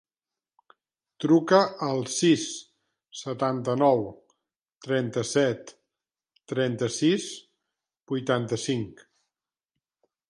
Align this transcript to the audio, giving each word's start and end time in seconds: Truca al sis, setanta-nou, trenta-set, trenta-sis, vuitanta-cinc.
Truca 1.25 1.59
al 1.87 2.01
sis, 2.13 2.45
setanta-nou, 3.19 4.01
trenta-set, 4.87 5.75
trenta-sis, 6.55 7.29
vuitanta-cinc. 8.15 9.09